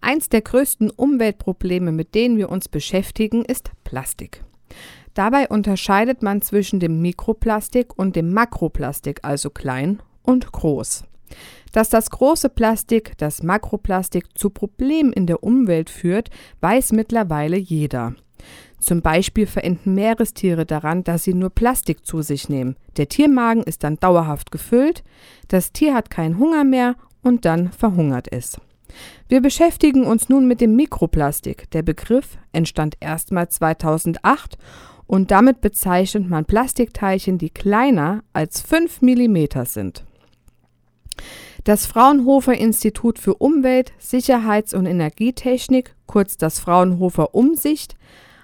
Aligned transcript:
Eins 0.00 0.28
der 0.28 0.40
größten 0.40 0.90
Umweltprobleme, 0.90 1.92
mit 1.92 2.14
denen 2.14 2.38
wir 2.38 2.48
uns 2.48 2.68
beschäftigen, 2.68 3.44
ist 3.44 3.70
Plastik. 3.84 4.42
Dabei 5.14 5.48
unterscheidet 5.48 6.22
man 6.22 6.40
zwischen 6.40 6.80
dem 6.80 7.02
Mikroplastik 7.02 7.98
und 7.98 8.16
dem 8.16 8.32
Makroplastik, 8.32 9.20
also 9.22 9.50
klein 9.50 10.00
und 10.22 10.52
groß. 10.52 11.04
Dass 11.72 11.90
das 11.90 12.10
große 12.10 12.48
Plastik, 12.48 13.16
das 13.18 13.42
Makroplastik, 13.42 14.36
zu 14.36 14.50
Problemen 14.50 15.12
in 15.12 15.26
der 15.26 15.42
Umwelt 15.42 15.90
führt, 15.90 16.30
weiß 16.60 16.92
mittlerweile 16.92 17.56
jeder. 17.56 18.14
Zum 18.78 19.02
Beispiel 19.02 19.46
verenden 19.46 19.94
Meerestiere 19.94 20.64
daran, 20.64 21.04
dass 21.04 21.24
sie 21.24 21.34
nur 21.34 21.50
Plastik 21.50 22.06
zu 22.06 22.22
sich 22.22 22.48
nehmen. 22.48 22.76
Der 22.96 23.08
Tiermagen 23.08 23.62
ist 23.62 23.84
dann 23.84 23.96
dauerhaft 23.96 24.50
gefüllt, 24.50 25.04
das 25.48 25.72
Tier 25.72 25.94
hat 25.94 26.08
keinen 26.08 26.38
Hunger 26.38 26.64
mehr 26.64 26.96
und 27.22 27.44
dann 27.44 27.70
verhungert 27.72 28.32
es. 28.32 28.58
Wir 29.28 29.40
beschäftigen 29.40 30.04
uns 30.04 30.28
nun 30.28 30.46
mit 30.46 30.60
dem 30.60 30.76
Mikroplastik. 30.76 31.70
Der 31.70 31.82
Begriff 31.82 32.38
entstand 32.52 32.96
erstmals 33.00 33.56
2008 33.56 34.58
und 35.06 35.30
damit 35.30 35.60
bezeichnet 35.60 36.28
man 36.28 36.44
Plastikteilchen, 36.44 37.38
die 37.38 37.50
kleiner 37.50 38.22
als 38.32 38.60
5 38.60 39.02
mm 39.02 39.64
sind. 39.64 40.04
Das 41.64 41.84
Fraunhofer 41.84 42.54
Institut 42.54 43.18
für 43.18 43.34
Umwelt, 43.34 43.92
Sicherheits- 43.98 44.72
und 44.72 44.86
Energietechnik, 44.86 45.94
kurz 46.06 46.36
das 46.36 46.58
Fraunhofer 46.58 47.34
Umsicht, 47.34 47.96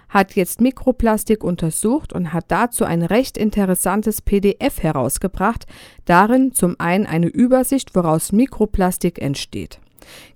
hat 0.08 0.34
jetzt 0.34 0.60
Mikroplastik 0.60 1.42
untersucht 1.42 2.12
und 2.12 2.32
hat 2.32 2.46
dazu 2.48 2.84
ein 2.84 3.02
recht 3.02 3.36
interessantes 3.38 4.22
PDF 4.22 4.82
herausgebracht, 4.82 5.66
darin 6.04 6.52
zum 6.52 6.76
einen 6.78 7.06
eine 7.06 7.26
Übersicht, 7.26 7.94
woraus 7.94 8.32
Mikroplastik 8.32 9.20
entsteht. 9.20 9.80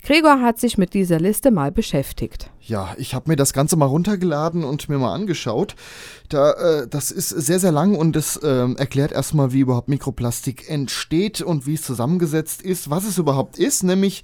Gregor 0.03 0.41
hat 0.41 0.59
sich 0.59 0.79
mit 0.79 0.95
dieser 0.95 1.19
Liste 1.19 1.51
mal 1.51 1.73
beschäftigt. 1.73 2.51
Ja, 2.61 2.95
ich 2.99 3.15
habe 3.15 3.31
mir 3.31 3.37
das 3.37 3.53
Ganze 3.53 3.77
mal 3.77 3.87
runtergeladen 3.87 4.65
und 4.65 4.89
mir 4.89 4.99
mal 4.99 5.15
angeschaut. 5.15 5.75
Da, 6.29 6.53
äh, 6.53 6.89
das 6.89 7.11
ist 7.11 7.31
sehr, 7.31 7.59
sehr 7.59 7.73
lang 7.73 7.95
und 7.95 8.17
es 8.17 8.37
äh, 8.37 8.73
erklärt 8.75 9.13
erstmal, 9.13 9.53
wie 9.53 9.61
überhaupt 9.61 9.89
Mikroplastik 9.89 10.69
entsteht 10.69 11.41
und 11.41 11.67
wie 11.67 11.75
es 11.75 11.83
zusammengesetzt 11.83 12.63
ist, 12.63 12.91
was 12.91 13.05
es 13.05 13.19
überhaupt 13.19 13.59
ist, 13.59 13.83
nämlich 13.83 14.23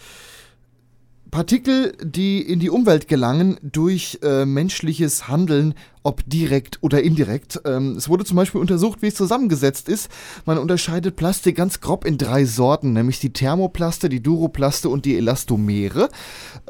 Partikel, 1.31 1.93
die 2.03 2.41
in 2.41 2.61
die 2.61 2.71
Umwelt 2.71 3.09
gelangen 3.09 3.59
durch 3.63 4.21
äh, 4.23 4.47
menschliches 4.47 5.29
Handeln, 5.29 5.75
ob 6.07 6.23
direkt 6.25 6.79
oder 6.83 7.03
indirekt. 7.03 7.61
Ähm, 7.65 7.97
es 7.97 8.09
wurde 8.09 8.25
zum 8.25 8.37
Beispiel 8.37 8.61
untersucht, 8.61 9.03
wie 9.03 9.09
es 9.09 9.17
zusammengesetzt 9.17 9.89
ist. 9.89 10.09
Man 10.45 10.57
unterscheidet 10.57 11.17
Plastik 11.17 11.57
ganz 11.57 11.81
grob 11.81 12.05
in 12.05 12.17
drei 12.17 12.45
Sorten, 12.45 12.93
nämlich 12.93 13.19
die 13.19 13.33
Thermoplaste, 13.33 14.09
die 14.09 14.23
Duroplaste 14.23 14.89
und 14.89 15.05
die 15.05 15.17
Elastomere. 15.17 16.09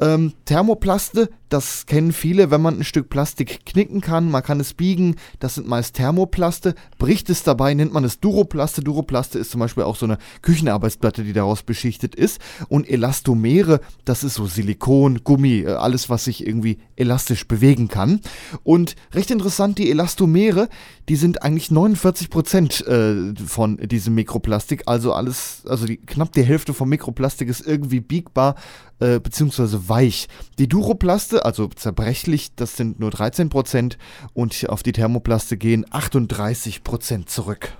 Ähm, 0.01 0.33
Thermoplaste, 0.45 1.29
das 1.49 1.85
kennen 1.85 2.11
viele, 2.11 2.51
wenn 2.51 2.61
man 2.61 2.79
ein 2.79 2.83
Stück 2.83 3.09
Plastik 3.09 3.65
knicken 3.65 4.01
kann, 4.01 4.29
man 4.29 4.43
kann 4.43 4.59
es 4.59 4.73
biegen, 4.73 5.15
das 5.39 5.55
sind 5.55 5.67
meist 5.67 5.95
Thermoplaste. 5.95 6.75
Bricht 6.97 7.29
es 7.29 7.43
dabei, 7.43 7.73
nennt 7.73 7.93
man 7.93 8.03
es 8.03 8.19
Duroplaste. 8.19 8.81
Duroplaste 8.81 9.39
ist 9.39 9.51
zum 9.51 9.59
Beispiel 9.59 9.83
auch 9.83 9.95
so 9.95 10.05
eine 10.05 10.17
Küchenarbeitsplatte, 10.41 11.23
die 11.23 11.33
daraus 11.33 11.63
beschichtet 11.63 12.15
ist. 12.15 12.41
Und 12.69 12.89
Elastomere, 12.89 13.81
das 14.03 14.23
ist 14.23 14.33
so 14.33 14.47
Silikon, 14.47 15.23
Gummi, 15.23 15.59
äh, 15.59 15.73
alles, 15.73 16.09
was 16.09 16.25
sich 16.25 16.45
irgendwie 16.45 16.79
elastisch 16.95 17.47
bewegen 17.47 17.87
kann. 17.87 18.19
Und 18.63 18.95
recht 19.13 19.26
recht 19.27 19.31
interessant, 19.31 19.77
die 19.77 19.89
Elastomere, 19.89 20.69
die 21.09 21.17
sind 21.17 21.43
eigentlich 21.43 21.69
49 21.69 22.29
Prozent 22.29 22.85
äh, 22.87 23.33
von 23.35 23.77
diesem 23.77 24.15
Mikroplastik. 24.15 24.83
Also 24.85 25.11
alles, 25.13 25.63
also 25.67 25.85
die, 25.85 25.97
knapp 25.97 26.31
die 26.31 26.43
Hälfte 26.43 26.73
vom 26.73 26.87
Mikroplastik 26.87 27.49
ist 27.49 27.65
irgendwie 27.67 27.99
biegbar 27.99 28.55
äh, 28.99 29.19
beziehungsweise 29.19 29.89
weich. 29.89 30.27
Die 30.59 30.69
Duroplaste, 30.69 31.43
also 31.43 31.67
zerbrechlich, 31.67 32.55
das 32.55 32.77
sind 32.77 32.99
nur 32.99 33.11
13 33.11 33.49
Prozent 33.49 33.97
und 34.33 34.69
auf 34.69 34.81
die 34.81 34.93
Thermoplaste 34.93 35.57
gehen 35.57 35.85
38 35.89 36.83
Prozent 36.83 37.29
zurück. 37.29 37.73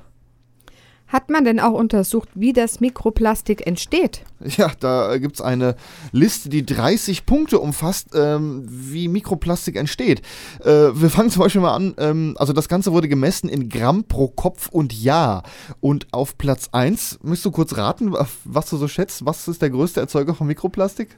Hat 1.07 1.29
man 1.29 1.45
denn 1.45 1.61
auch 1.61 1.73
untersucht, 1.73 2.27
wie 2.35 2.51
das 2.51 2.81
Mikroplastik 2.81 3.65
entsteht? 3.65 4.23
Ja, 4.57 4.71
da 4.79 5.17
gibt 5.17 5.35
es 5.35 5.41
eine 5.41 5.75
Liste, 6.11 6.49
die 6.49 6.65
30 6.65 7.25
Punkte 7.25 7.59
umfasst, 7.59 8.09
ähm, 8.13 8.65
wie 8.67 9.07
Mikroplastik 9.07 9.75
entsteht. 9.75 10.21
Äh, 10.63 10.89
wir 10.93 11.09
fangen 11.09 11.29
zum 11.29 11.43
Beispiel 11.43 11.61
mal 11.61 11.73
an, 11.73 11.95
ähm, 11.97 12.35
also 12.37 12.53
das 12.53 12.67
Ganze 12.67 12.91
wurde 12.91 13.07
gemessen 13.07 13.49
in 13.49 13.69
Gramm 13.69 14.03
pro 14.03 14.27
Kopf 14.27 14.69
und 14.69 14.93
Jahr. 14.93 15.43
Und 15.79 16.07
auf 16.11 16.37
Platz 16.37 16.69
1, 16.71 17.19
müsst 17.23 17.45
du 17.45 17.51
kurz 17.51 17.77
raten, 17.77 18.13
was 18.43 18.69
du 18.69 18.77
so 18.77 18.87
schätzt, 18.87 19.25
was 19.25 19.47
ist 19.47 19.61
der 19.61 19.69
größte 19.69 20.01
Erzeuger 20.01 20.35
von 20.35 20.45
Mikroplastik? 20.47 21.17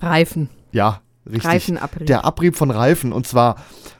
Reifen. 0.00 0.48
Ja, 0.72 1.02
richtig. 1.26 1.44
Reifenabrieb. 1.44 2.06
Der 2.06 2.24
Abrieb 2.24 2.56
von 2.56 2.70
Reifen. 2.70 3.12
Und 3.12 3.26
zwar 3.26 3.56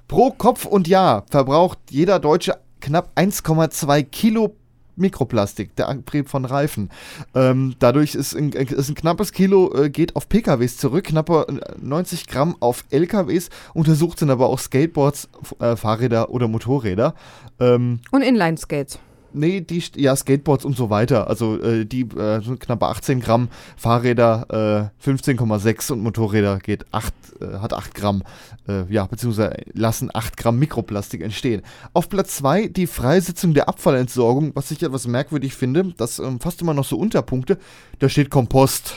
pro 0.09 0.31
Kopf 0.31 0.65
und 0.65 0.89
Jahr 0.89 1.25
verbraucht 1.31 1.79
jeder 1.91 2.19
Deutsche 2.19 2.59
knapp 2.81 3.13
1,2 3.17 4.03
Kilo 4.03 4.57
Mikroplastik, 4.97 5.77
der 5.77 5.89
Abrieb 5.89 6.29
von 6.29 6.45
Reifen. 6.45 6.91
Ähm, 7.35 7.75
dadurch 7.79 8.15
ist 8.15 8.35
ein, 8.35 8.53
ist 8.53 8.89
ein, 8.89 8.95
knappes 8.95 9.33
Kilo, 9.33 9.75
äh, 9.75 9.91
geht 9.91 10.17
auf 10.17 10.29
PKWs 10.29 10.77
zurück, 10.77 11.05
knapper 11.05 11.47
90 11.81 12.23
äh, 12.23 12.25
Gramm 12.31 12.57
auf 12.61 12.85
LKWs. 12.91 13.51
Untersucht 13.75 14.19
sind 14.19 14.31
aber 14.31 14.49
auch 14.49 14.59
Skateboards, 14.59 15.29
äh, 15.61 15.77
Fahrräder 15.77 16.31
oder 16.31 16.49
Motorräder. 16.49 17.15
Ähm, 17.61 18.01
Und 18.11 18.23
Inline-Skates. 18.23 18.99
Nee, 19.33 19.61
die, 19.61 19.83
ja, 19.97 20.17
Skateboards 20.17 20.65
und 20.65 20.77
so 20.77 20.91
weiter. 20.91 21.29
Also 21.29 21.61
äh, 21.61 21.85
die 21.85 22.03
äh, 22.03 22.41
knapp 22.59 22.83
18 22.83 23.21
Gramm, 23.21 23.49
Fahrräder 23.77 24.91
äh, 25.03 25.09
15,6 25.09 25.93
und 25.93 26.03
Motorräder 26.03 26.59
geht 26.59 26.87
8, 26.93 27.13
äh, 27.41 27.59
hat 27.59 27.73
8 27.73 27.95
Gramm, 27.95 28.23
äh, 28.69 28.91
ja, 28.93 29.07
beziehungsweise 29.07 29.57
lassen 29.73 30.11
8 30.13 30.37
Gramm 30.37 30.59
Mikroplastik 30.59 31.21
entstehen. 31.21 31.63
Auf 31.93 32.09
Platz 32.09 32.37
2 32.37 32.69
die 32.69 32.87
Freisetzung 32.87 33.55
der 33.55 33.69
Abfallentsorgung, 33.69 34.53
was 34.55 34.71
ich 34.71 34.83
etwas 34.83 35.07
merkwürdig 35.07 35.55
finde, 35.55 35.95
das 35.97 36.19
umfasst 36.19 36.63
immer 36.63 36.75
noch 36.75 36.85
so 36.85 36.97
Unterpunkte. 36.97 37.59
Da 37.99 38.09
steht 38.09 38.31
Kompost. 38.31 38.97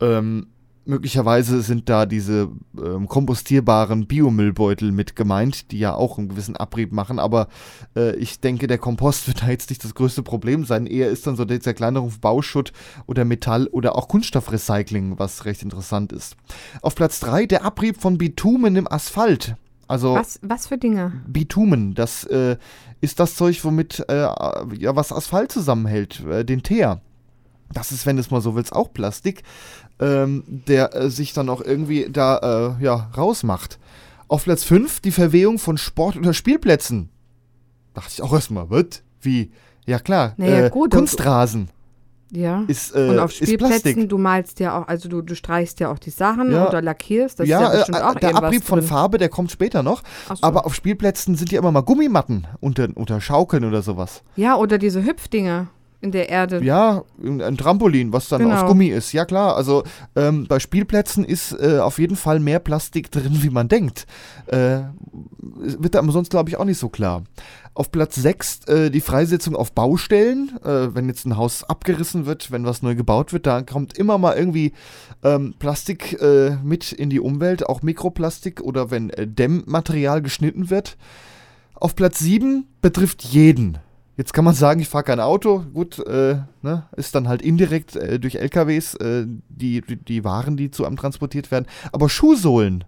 Ähm, 0.00 0.48
möglicherweise 0.86 1.62
sind 1.62 1.88
da 1.88 2.06
diese 2.06 2.48
ähm, 2.82 3.08
kompostierbaren 3.08 4.06
Biomüllbeutel 4.06 4.92
mit 4.92 5.16
gemeint, 5.16 5.70
die 5.70 5.78
ja 5.78 5.94
auch 5.94 6.18
einen 6.18 6.28
gewissen 6.28 6.56
Abrieb 6.56 6.92
machen, 6.92 7.18
aber 7.18 7.48
äh, 7.96 8.14
ich 8.16 8.40
denke, 8.40 8.66
der 8.66 8.78
Kompost 8.78 9.28
wird 9.28 9.42
da 9.42 9.48
jetzt 9.48 9.70
nicht 9.70 9.84
das 9.84 9.94
größte 9.94 10.22
Problem 10.22 10.64
sein. 10.64 10.86
Eher 10.86 11.10
ist 11.10 11.26
dann 11.26 11.36
so 11.36 11.44
der 11.44 11.60
Zerkleinerung 11.60 12.12
Bauschutt 12.20 12.72
oder 13.06 13.24
Metall 13.24 13.66
oder 13.66 13.96
auch 13.96 14.08
Kunststoffrecycling, 14.08 15.18
was 15.18 15.44
recht 15.44 15.62
interessant 15.62 16.12
ist. 16.12 16.36
Auf 16.82 16.94
Platz 16.94 17.20
3 17.20 17.46
der 17.46 17.64
Abrieb 17.64 18.00
von 18.00 18.18
Bitumen 18.18 18.76
im 18.76 18.90
Asphalt. 18.90 19.56
Also 19.88 20.14
was, 20.14 20.40
was 20.42 20.66
für 20.66 20.78
Dinge? 20.78 21.22
Bitumen, 21.26 21.94
das 21.94 22.24
äh, 22.24 22.56
ist 23.00 23.20
das 23.20 23.36
Zeug, 23.36 23.64
womit 23.64 24.04
äh, 24.08 24.22
ja 24.22 24.96
was 24.96 25.12
Asphalt 25.12 25.52
zusammenhält, 25.52 26.24
äh, 26.26 26.44
den 26.44 26.62
Teer. 26.62 27.00
Das 27.72 27.92
ist, 27.92 28.06
wenn 28.06 28.16
du 28.16 28.20
es 28.20 28.30
mal 28.30 28.40
so 28.40 28.54
willst, 28.54 28.72
auch 28.72 28.92
Plastik 28.92 29.42
ähm, 30.00 30.42
der 30.46 30.94
äh, 30.94 31.10
sich 31.10 31.32
dann 31.32 31.48
auch 31.48 31.60
irgendwie 31.60 32.08
da 32.10 32.76
äh, 32.78 32.84
ja, 32.84 33.10
rausmacht. 33.16 33.78
Auf 34.28 34.44
Platz 34.44 34.64
5 34.64 35.00
die 35.00 35.12
Verwehung 35.12 35.58
von 35.58 35.78
Sport- 35.78 36.16
oder 36.16 36.34
Spielplätzen. 36.34 37.10
Dachte 37.94 38.10
ich 38.12 38.22
auch 38.22 38.32
erstmal, 38.32 38.70
was? 38.70 39.02
Wie? 39.20 39.52
Ja 39.86 39.98
klar, 39.98 40.34
naja, 40.36 40.66
äh, 40.66 40.70
gut, 40.70 40.90
Kunstrasen. 40.90 41.70
Ja. 42.32 42.64
Ist, 42.66 42.94
äh, 42.94 43.08
und 43.08 43.20
auf 43.20 43.30
Spielplätzen, 43.30 44.08
du 44.08 44.18
malst 44.18 44.58
ja 44.58 44.80
auch, 44.80 44.88
also 44.88 45.08
du, 45.08 45.22
du 45.22 45.36
streichst 45.36 45.78
ja 45.78 45.92
auch 45.92 45.98
die 46.00 46.10
Sachen 46.10 46.50
ja. 46.50 46.68
oder 46.68 46.82
lackierst. 46.82 47.38
Das 47.38 47.48
ja, 47.48 47.58
ist 47.58 47.62
ja 47.62 47.78
bestimmt 47.78 47.98
äh, 47.98 48.02
auch 48.02 48.14
der 48.16 48.34
Abrieb 48.34 48.64
von 48.64 48.80
drin. 48.80 48.88
Farbe, 48.88 49.18
der 49.18 49.28
kommt 49.28 49.52
später 49.52 49.84
noch. 49.84 50.02
So. 50.28 50.34
Aber 50.40 50.66
auf 50.66 50.74
Spielplätzen 50.74 51.36
sind 51.36 51.52
ja 51.52 51.60
immer 51.60 51.70
mal 51.70 51.82
Gummimatten 51.82 52.48
unter, 52.58 52.88
unter 52.96 53.20
Schaukeln 53.20 53.64
oder 53.64 53.80
sowas. 53.80 54.24
Ja, 54.34 54.56
oder 54.56 54.76
diese 54.76 55.04
Hüpfdinger 55.04 55.68
in 56.06 56.12
der 56.12 56.28
Erde. 56.28 56.64
Ja, 56.64 57.02
ein 57.22 57.56
Trampolin, 57.56 58.12
was 58.12 58.28
dann 58.28 58.42
genau. 58.42 58.54
aus 58.54 58.66
Gummi 58.66 58.88
ist. 58.88 59.12
Ja 59.12 59.24
klar, 59.24 59.56
also 59.56 59.82
ähm, 60.14 60.46
bei 60.46 60.58
Spielplätzen 60.58 61.24
ist 61.24 61.52
äh, 61.52 61.78
auf 61.78 61.98
jeden 61.98 62.16
Fall 62.16 62.40
mehr 62.40 62.60
Plastik 62.60 63.10
drin, 63.10 63.42
wie 63.42 63.50
man 63.50 63.68
denkt. 63.68 64.06
Äh, 64.46 64.80
wird 65.42 65.96
aber 65.96 66.12
sonst, 66.12 66.30
glaube 66.30 66.48
ich, 66.48 66.56
auch 66.56 66.64
nicht 66.64 66.78
so 66.78 66.88
klar. 66.88 67.24
Auf 67.74 67.92
Platz 67.92 68.14
6 68.14 68.64
äh, 68.68 68.90
die 68.90 69.00
Freisetzung 69.00 69.54
auf 69.54 69.72
Baustellen. 69.72 70.52
Äh, 70.64 70.94
wenn 70.94 71.08
jetzt 71.08 71.26
ein 71.26 71.36
Haus 71.36 71.64
abgerissen 71.64 72.24
wird, 72.24 72.50
wenn 72.50 72.64
was 72.64 72.82
neu 72.82 72.94
gebaut 72.94 73.32
wird, 73.32 73.46
da 73.46 73.62
kommt 73.62 73.98
immer 73.98 74.16
mal 74.16 74.36
irgendwie 74.36 74.72
ähm, 75.22 75.54
Plastik 75.58 76.18
äh, 76.20 76.56
mit 76.62 76.92
in 76.92 77.10
die 77.10 77.20
Umwelt, 77.20 77.66
auch 77.68 77.82
Mikroplastik 77.82 78.62
oder 78.62 78.90
wenn 78.90 79.10
äh, 79.10 79.26
Dämmmaterial 79.26 80.22
geschnitten 80.22 80.70
wird. 80.70 80.96
Auf 81.74 81.94
Platz 81.94 82.18
7 82.20 82.66
betrifft 82.80 83.22
jeden. 83.24 83.78
Jetzt 84.16 84.32
kann 84.32 84.46
man 84.46 84.54
sagen, 84.54 84.80
ich 84.80 84.88
fahre 84.88 85.04
kein 85.04 85.20
Auto. 85.20 85.64
Gut, 85.74 85.98
äh, 85.98 86.38
ne, 86.62 86.84
ist 86.96 87.14
dann 87.14 87.28
halt 87.28 87.42
indirekt 87.42 87.96
äh, 87.96 88.18
durch 88.18 88.36
LKWs 88.36 88.94
äh, 88.94 89.26
die, 89.48 89.82
die, 89.82 89.96
die, 89.96 90.24
Waren, 90.24 90.56
die 90.56 90.70
zu 90.70 90.86
einem 90.86 90.96
transportiert 90.96 91.50
werden. 91.50 91.66
Aber 91.92 92.08
Schuhsohlen, 92.08 92.84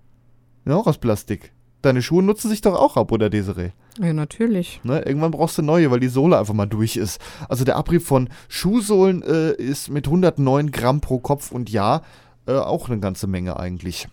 ja, 0.65 0.75
auch 0.75 0.87
aus 0.87 0.99
Plastik. 0.99 1.53
Deine 1.83 2.03
Schuhe 2.03 2.23
nutzen 2.23 2.49
sich 2.49 2.61
doch 2.61 2.75
auch 2.75 2.97
ab, 2.97 3.13
oder 3.13 3.31
Desiree? 3.31 3.71
Ja, 4.01 4.13
natürlich. 4.13 4.81
Ne, 4.85 5.01
irgendwann 5.01 5.31
brauchst 5.31 5.59
du 5.59 5.63
neue, 5.63 5.91
weil 5.91 6.01
die 6.01 6.09
Sohle 6.09 6.39
einfach 6.39 6.55
mal 6.55 6.67
durch 6.67 6.97
ist. 6.97 7.21
Also 7.49 7.65
der 7.65 7.77
Abrieb 7.77 8.03
von 8.03 8.31
Schuhsohlen 8.49 9.23
äh, 9.23 9.53
ist 9.53 9.91
mit 9.91 10.07
109 10.07 10.71
Gramm 10.71 11.01
pro 11.01 11.19
Kopf 11.19 11.53
und 11.53 11.71
Jahr 11.71 12.03
äh, 12.47 12.55
auch 12.55 12.89
eine 12.89 13.01
ganze 13.01 13.27
Menge 13.27 13.59
eigentlich. 13.59 14.09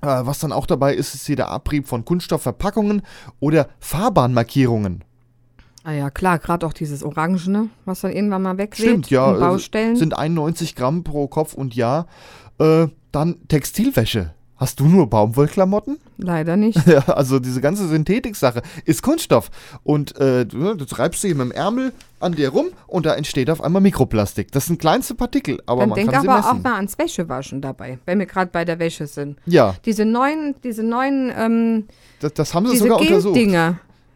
Äh, 0.00 0.06
was 0.06 0.38
dann 0.38 0.52
auch 0.52 0.66
dabei 0.66 0.94
ist, 0.94 1.14
ist 1.14 1.26
hier 1.26 1.36
der 1.36 1.48
Abrieb 1.48 1.86
von 1.86 2.04
Kunststoffverpackungen 2.04 3.02
oder 3.38 3.68
Fahrbahnmarkierungen. 3.80 5.04
Ah 5.88 5.92
ja, 5.92 6.10
klar, 6.10 6.38
gerade 6.38 6.66
auch 6.66 6.74
dieses 6.74 7.02
Orangene, 7.02 7.70
was 7.86 8.02
dann 8.02 8.12
irgendwann 8.12 8.42
mal 8.42 8.58
wegweht. 8.58 8.86
Stimmt, 8.86 9.08
ja. 9.08 9.34
äh, 9.34 9.40
Baustellen. 9.40 9.96
Sind 9.96 10.14
91 10.14 10.74
Gramm 10.74 11.02
pro 11.02 11.28
Kopf 11.28 11.54
und 11.54 11.74
Jahr. 11.74 12.06
Äh, 12.58 12.88
dann 13.10 13.36
Textilwäsche. 13.48 14.34
Hast 14.58 14.80
du 14.80 14.84
nur 14.86 15.08
Baumwollklamotten? 15.08 15.96
Leider 16.18 16.58
nicht. 16.58 16.78
Ja, 16.86 17.08
also 17.08 17.38
diese 17.38 17.62
ganze 17.62 17.88
Synthetik-Sache 17.88 18.60
ist 18.84 19.02
Kunststoff. 19.02 19.50
Und 19.82 20.14
äh, 20.20 20.44
du, 20.44 20.74
du 20.74 20.84
treibst 20.84 21.22
sie 21.22 21.28
mit 21.28 21.40
dem 21.40 21.52
Ärmel 21.52 21.94
an 22.20 22.34
dir 22.34 22.50
rum 22.50 22.66
und 22.86 23.06
da 23.06 23.14
entsteht 23.14 23.48
auf 23.48 23.64
einmal 23.64 23.80
Mikroplastik. 23.80 24.52
Das 24.52 24.66
sind 24.66 24.78
kleinste 24.78 25.14
Partikel, 25.14 25.58
aber 25.64 25.80
Dann 25.80 25.88
man 25.88 25.96
denk 25.96 26.12
kann 26.12 26.20
sie 26.20 26.28
aber 26.28 26.36
messen. 26.36 26.58
auch 26.58 26.62
mal 26.64 26.74
ans 26.74 26.98
Wäschewaschen 26.98 27.62
dabei, 27.62 27.98
wenn 28.04 28.18
wir 28.18 28.26
gerade 28.26 28.50
bei 28.52 28.66
der 28.66 28.78
Wäsche 28.78 29.06
sind. 29.06 29.38
ja, 29.46 29.74
Diese 29.86 30.04
neuen, 30.04 30.54
diese 30.62 30.82
neuen, 30.82 31.32
ähm, 31.34 31.84
das, 32.20 32.34
das 32.34 32.52
haben 32.52 32.66
sie 32.66 32.76
sogar 32.76 33.00
untersucht. 33.00 33.38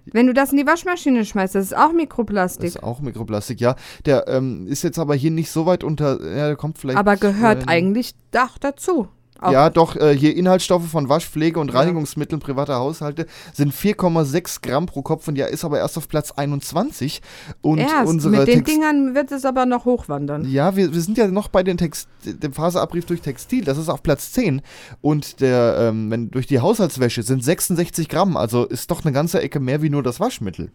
Wenn 0.06 0.26
du 0.26 0.34
das 0.34 0.50
in 0.52 0.58
die 0.58 0.66
Waschmaschine 0.66 1.24
schmeißt, 1.24 1.54
das 1.54 1.66
ist 1.66 1.76
auch 1.76 1.88
Das 1.88 1.92
Mikroplastik. 1.92 2.66
ist 2.66 2.82
auch 2.82 3.00
Mikroplastik, 3.00 3.60
ja. 3.60 3.76
Der 4.04 4.26
ähm, 4.28 4.66
ist 4.66 4.82
jetzt 4.82 4.98
aber 4.98 5.14
hier 5.14 5.30
nicht 5.30 5.50
so 5.50 5.66
weit 5.66 5.84
unter. 5.84 6.20
Ja, 6.20 6.46
der 6.48 6.56
kommt 6.56 6.78
vielleicht. 6.78 6.98
aber 6.98 7.16
gehört 7.16 7.64
äh, 7.64 7.68
eigentlich 7.68 8.14
doch 8.30 8.58
dazu. 8.58 9.08
Auch 9.42 9.52
Ja, 9.52 9.70
doch, 9.70 9.96
äh, 9.96 10.16
hier 10.16 10.36
Inhaltsstoffe 10.36 10.86
von 10.88 11.08
Waschpflege 11.08 11.58
und 11.58 11.72
Ja. 11.72 11.80
Reinigungsmitteln 11.80 12.40
privater 12.40 12.76
Haushalte 12.76 13.26
sind 13.52 13.74
4,6 13.74 14.62
Gramm 14.62 14.86
pro 14.86 15.02
Kopf 15.02 15.26
und 15.28 15.36
Jahr, 15.36 15.48
ist 15.48 15.64
aber 15.64 15.78
erst 15.78 15.98
auf 15.98 16.08
Platz 16.08 16.30
21. 16.30 17.20
Und 17.60 17.78
erst. 17.78 18.06
unsere 18.06 18.36
Mit 18.36 18.48
den 18.48 18.64
Text 18.64 18.74
Dingern 18.74 19.14
wird 19.14 19.32
es 19.32 19.44
aber 19.44 19.66
noch 19.66 19.84
hochwandern. 19.84 20.44
Ja, 20.48 20.76
wir, 20.76 20.92
wir 20.94 21.00
sind 21.00 21.18
ja 21.18 21.26
noch 21.28 21.48
bei 21.48 21.62
den 21.62 21.76
Text 21.76 22.08
dem 22.24 22.52
Phaseabrieb 22.52 23.06
durch 23.06 23.20
Textil. 23.20 23.64
Das 23.64 23.78
ist 23.78 23.88
auf 23.88 24.02
Platz 24.02 24.32
10. 24.32 24.62
Und 25.00 25.40
der, 25.40 25.76
ähm, 25.78 26.10
wenn 26.10 26.30
durch 26.30 26.46
die 26.46 26.60
Haushaltswäsche 26.60 27.22
sind 27.22 27.42
66 27.42 28.08
Gramm. 28.08 28.36
Also 28.36 28.64
ist 28.64 28.90
doch 28.90 29.04
eine 29.04 29.12
ganze 29.12 29.40
Ecke 29.42 29.60
mehr 29.60 29.82
wie 29.82 29.90
nur 29.90 30.02
das 30.02 30.20
Waschmittel. 30.20 30.70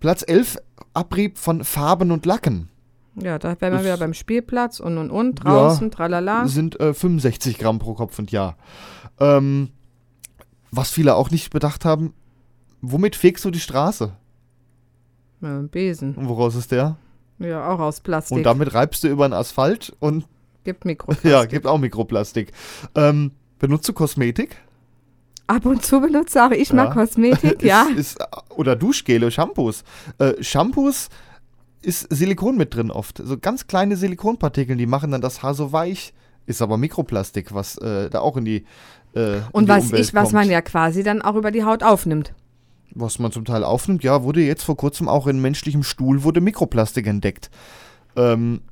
Platz 0.00 0.24
11, 0.26 0.58
Abrieb 0.94 1.38
von 1.38 1.64
Farben 1.64 2.10
und 2.10 2.26
Lacken. 2.26 2.68
Ja, 3.18 3.38
da 3.38 3.58
wären 3.60 3.72
wir 3.74 3.82
wieder 3.84 3.96
beim 3.96 4.12
Spielplatz 4.14 4.78
und 4.80 4.98
und 4.98 5.10
und, 5.10 5.36
draußen, 5.36 5.90
tralala. 5.90 6.46
Sind 6.48 6.78
äh, 6.80 6.92
65 6.92 7.58
Gramm 7.58 7.78
pro 7.78 7.94
Kopf 7.94 8.18
und 8.18 8.30
Jahr. 8.30 8.56
Ähm, 9.18 9.70
was 10.70 10.90
viele 10.90 11.14
auch 11.14 11.30
nicht 11.30 11.50
bedacht 11.50 11.84
haben, 11.86 12.12
womit 12.82 13.16
fegst 13.16 13.44
du 13.44 13.50
die 13.50 13.60
Straße? 13.60 14.12
Ja, 15.40 15.60
Besen. 15.62 16.14
Und 16.14 16.28
woraus 16.28 16.54
ist 16.54 16.72
der? 16.72 16.96
Ja, 17.38 17.68
auch 17.68 17.78
aus 17.80 18.00
Plastik. 18.00 18.36
Und 18.36 18.42
damit 18.44 18.74
reibst 18.74 19.04
du 19.04 19.08
über 19.08 19.28
den 19.28 19.32
Asphalt 19.34 19.94
und 20.00 20.26
Gibt 20.64 20.84
Mikroplastik. 20.84 21.30
ja, 21.30 21.44
gibt 21.44 21.66
auch 21.66 21.78
Mikroplastik. 21.78 22.52
Ähm, 22.94 23.32
benutzt 23.58 23.88
du 23.88 23.92
Kosmetik? 23.92 24.56
Ab 25.46 25.64
und 25.64 25.84
zu 25.84 26.00
benutze 26.00 26.44
auch 26.44 26.50
ich 26.50 26.70
Ja. 26.70 26.74
mal 26.74 26.90
Kosmetik, 26.90 27.52
ist, 27.62 27.62
ja. 27.62 27.86
Ist, 27.96 28.18
oder 28.50 28.74
Duschgele, 28.76 29.30
Shampoos. 29.30 29.84
Äh, 30.18 30.42
Shampoos 30.42 31.08
ist 31.86 32.08
Silikon 32.10 32.56
mit 32.56 32.74
drin 32.74 32.90
oft. 32.90 33.22
So 33.24 33.38
ganz 33.38 33.68
kleine 33.68 33.96
Silikonpartikel, 33.96 34.76
die 34.76 34.86
machen 34.86 35.12
dann 35.12 35.20
das 35.20 35.42
Haar 35.42 35.54
so 35.54 35.72
weich. 35.72 36.12
Ist 36.44 36.60
aber 36.60 36.76
Mikroplastik, 36.76 37.54
was 37.54 37.78
äh, 37.78 38.10
da 38.10 38.20
auch 38.20 38.36
in 38.36 38.44
die 38.44 38.64
äh, 39.14 39.38
in 39.38 39.42
Und 39.52 39.64
die 39.64 39.68
was 39.68 39.92
ich, 39.92 40.12
was 40.12 40.24
kommt. 40.24 40.32
man 40.34 40.50
ja 40.50 40.62
quasi 40.62 41.02
dann 41.02 41.22
auch 41.22 41.36
über 41.36 41.50
die 41.50 41.64
Haut 41.64 41.82
aufnimmt. 41.82 42.34
Was 42.94 43.18
man 43.18 43.30
zum 43.30 43.44
Teil 43.44 43.62
aufnimmt, 43.62 44.02
ja, 44.02 44.22
wurde 44.22 44.42
jetzt 44.42 44.64
vor 44.64 44.76
kurzem 44.76 45.08
auch 45.08 45.26
in 45.26 45.40
menschlichem 45.40 45.82
Stuhl 45.82 46.22
wurde 46.22 46.40
Mikroplastik 46.40 47.06
entdeckt. 47.06 47.50
Ähm, 48.16 48.62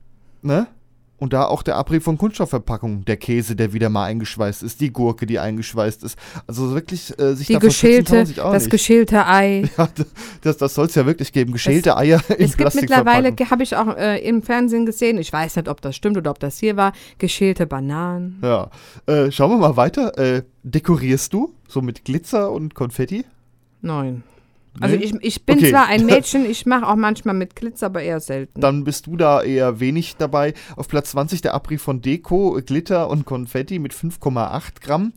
ne? 0.42 0.66
Und 1.16 1.32
da 1.32 1.46
auch 1.46 1.62
der 1.62 1.76
Abrieb 1.76 2.02
von 2.02 2.18
Kunststoffverpackungen, 2.18 3.04
der 3.04 3.16
Käse, 3.16 3.54
der 3.54 3.72
wieder 3.72 3.88
mal 3.88 4.04
eingeschweißt 4.04 4.64
ist, 4.64 4.80
die 4.80 4.92
Gurke, 4.92 5.26
die 5.26 5.38
eingeschweißt 5.38 6.02
ist. 6.02 6.18
Also 6.46 6.74
wirklich 6.74 7.16
äh, 7.18 7.34
sich 7.34 7.46
Die 7.46 7.52
man 7.54 7.62
geschälte, 7.62 8.26
sich 8.26 8.40
auch 8.40 8.52
das 8.52 8.64
nicht. 8.64 8.72
geschälte 8.72 9.26
Ei. 9.26 9.70
Ja, 9.78 9.88
das, 10.42 10.56
das 10.56 10.74
soll 10.74 10.86
es 10.86 10.94
ja 10.94 11.06
wirklich 11.06 11.32
geben. 11.32 11.52
Geschälte 11.52 11.96
Eier 11.96 12.20
in 12.36 12.44
Es 12.44 12.56
gibt 12.56 12.74
mittlerweile, 12.74 13.34
habe 13.50 13.62
ich 13.62 13.76
auch 13.76 13.96
äh, 13.96 14.18
im 14.26 14.42
Fernsehen 14.42 14.86
gesehen, 14.86 15.18
ich 15.18 15.32
weiß 15.32 15.56
nicht, 15.56 15.68
ob 15.68 15.80
das 15.80 15.94
stimmt 15.94 16.16
oder 16.16 16.30
ob 16.30 16.40
das 16.40 16.58
hier 16.58 16.76
war, 16.76 16.92
geschälte 17.18 17.66
Bananen. 17.66 18.40
Ja. 18.42 18.70
Äh, 19.06 19.30
schauen 19.30 19.50
wir 19.50 19.58
mal 19.58 19.76
weiter. 19.76 20.18
Äh, 20.18 20.42
dekorierst 20.64 21.32
du 21.32 21.54
so 21.68 21.80
mit 21.80 22.04
Glitzer 22.04 22.50
und 22.50 22.74
Konfetti? 22.74 23.24
Nein. 23.82 24.24
Also 24.80 24.96
Nee? 24.96 25.04
ich, 25.04 25.14
ich 25.20 25.46
bin 25.46 25.58
Okay. 25.58 25.70
zwar 25.70 25.86
ein 25.86 26.04
Mädchen, 26.06 26.44
ich 26.44 26.66
mache 26.66 26.86
auch 26.88 26.96
manchmal 26.96 27.34
mit 27.34 27.54
Glitzer, 27.54 27.86
aber 27.86 28.02
eher 28.02 28.18
selten. 28.20 28.60
Dann 28.60 28.82
bist 28.84 29.06
du 29.06 29.16
da 29.16 29.42
eher 29.42 29.78
wenig 29.80 30.16
dabei. 30.16 30.54
Auf 30.76 30.88
Platz 30.88 31.10
20 31.12 31.42
der 31.42 31.54
Abrieb 31.54 31.80
von 31.80 32.00
Deko, 32.00 32.60
Glitter 32.66 33.08
und 33.08 33.24
Konfetti 33.24 33.78
mit 33.78 33.92
5,8 33.94 34.80
Gramm. 34.80 35.12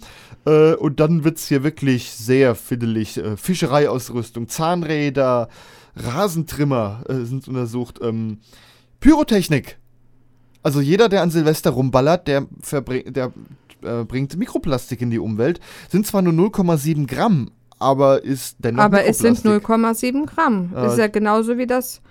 Äh, 0.46 0.74
und 0.76 1.00
dann 1.00 1.24
wird 1.24 1.38
es 1.38 1.48
hier 1.48 1.64
wirklich 1.64 2.12
sehr 2.12 2.54
fiddelig. 2.56 3.18
Äh, 3.18 3.36
Fischereiausrüstung, 3.36 4.48
Zahnräder, 4.48 5.50
Rasentrimmer 5.96 7.04
äh, 7.10 7.26
sind 7.26 7.48
untersucht. 7.48 8.00
Ähm, 8.02 8.40
Pyrotechnik. 9.00 9.78
Also 10.64 10.82
jeder, 10.82 11.10
der 11.10 11.22
an 11.22 11.30
Silvester 11.32 11.70
rumballert, 11.72 12.28
der, 12.28 12.46
der 13.08 13.32
äh, 13.84 14.04
bringt 14.04 14.36
Mikroplastik 14.38 15.02
in 15.02 15.10
die 15.12 15.20
Umwelt. 15.20 15.60
Sind 15.90 16.06
zwar 16.06 16.22
nur 16.22 16.34
0,7 16.34 17.08
Gramm, 17.08 17.52
aber 17.80 18.24
ist 18.24 18.58
dennoch 18.60 18.84
aber 18.84 19.06
es 19.06 19.20
sind 19.20 19.44
Mikroplastik. 19.46 20.16
0,7 20.16 20.26
Gramm. 20.28 20.74
Äh, 20.76 20.88
ist 20.88 20.98
ja 20.98 21.08
genauso 21.08 21.58
wie 21.58 21.68
das. 21.68 22.02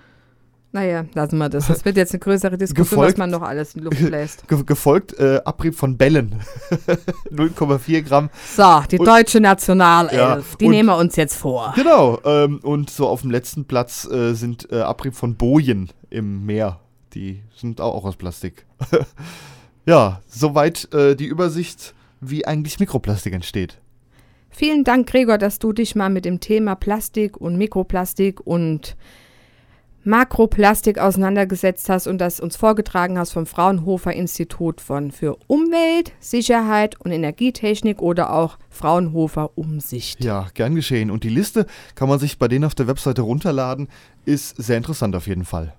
Naja, 0.73 1.05
lassen 1.13 1.37
wir 1.37 1.47
das. 1.49 1.67
Das 1.67 1.85
wird 1.85 1.95
jetzt 1.95 2.11
eine 2.13 2.19
größere 2.19 2.57
Diskussion, 2.57 2.99
Gefolgt- 2.99 3.13
was 3.13 3.17
man 3.17 3.29
noch 3.31 3.41
alles 3.41 3.73
in 3.75 3.83
Luft 3.83 4.05
bläst. 4.05 4.47
Ge 4.49 4.61
gefolgt 4.65 5.17
äh, 5.17 5.39
Abrieb 5.45 5.73
von 5.75 5.97
Bällen. 5.97 6.35
0,4 7.31 8.01
Gramm. 8.03 8.29
So, 8.55 8.83
die 8.91 8.99
Und- 8.99 9.07
deutsche 9.07 9.39
Nationalelf, 9.39 10.13
Ja, 10.13 10.41
die 10.59 10.65
und- 10.65 10.71
nehmen 10.71 10.89
wir 10.89 10.97
uns 10.97 11.15
jetzt 11.15 11.35
vor. 11.35 11.71
Genau. 11.75 12.19
Ähm, 12.25 12.59
und 12.63 12.89
so 12.89 13.07
auf 13.07 13.21
dem 13.21 13.31
letzten 13.31 13.65
Platz 13.65 14.05
äh, 14.05 14.33
sind 14.33 14.69
äh, 14.71 14.81
Abrieb 14.81 15.15
von 15.15 15.35
Bojen 15.35 15.89
im 16.09 16.45
Meer. 16.45 16.79
Die 17.13 17.41
sind 17.55 17.79
auch 17.81 18.03
aus 18.03 18.17
Plastik. 18.17 18.65
ja, 19.85 20.21
soweit 20.27 20.93
äh, 20.93 21.15
die 21.15 21.25
Übersicht, 21.25 21.93
wie 22.19 22.45
eigentlich 22.45 22.79
Mikroplastik 22.79 23.33
entsteht. 23.33 23.79
Vielen 24.57 24.83
Dank, 24.83 25.07
Gregor, 25.07 25.37
dass 25.37 25.59
du 25.59 25.71
dich 25.71 25.93
mal 25.93 26.09
mit 26.09 26.25
dem 26.25 26.39
Thema 26.39 26.73
Plastik 26.73 27.37
und 27.37 27.59
Mikroplastik 27.59 28.41
und 28.43 28.97
Makroplastik 30.03 30.97
auseinandergesetzt 30.97 31.89
hast 31.89 32.07
und 32.07 32.17
das 32.17 32.39
uns 32.39 32.55
vorgetragen 32.55 33.19
hast 33.19 33.33
vom 33.33 33.45
Fraunhofer 33.45 34.13
Institut 34.13 34.81
von 34.81 35.11
für 35.11 35.37
Umwelt, 35.45 36.11
Sicherheit 36.19 36.99
und 36.99 37.11
Energietechnik 37.11 38.01
oder 38.01 38.33
auch 38.33 38.57
Fraunhofer 38.71 39.55
Umsicht. 39.55 40.23
Ja, 40.23 40.47
gern 40.55 40.73
geschehen. 40.73 41.11
Und 41.11 41.23
die 41.23 41.29
Liste 41.29 41.67
kann 41.93 42.09
man 42.09 42.17
sich 42.17 42.39
bei 42.39 42.47
denen 42.47 42.65
auf 42.65 42.73
der 42.73 42.87
Webseite 42.87 43.21
runterladen. 43.21 43.89
Ist 44.25 44.57
sehr 44.57 44.77
interessant 44.77 45.15
auf 45.15 45.27
jeden 45.27 45.45
Fall. 45.45 45.75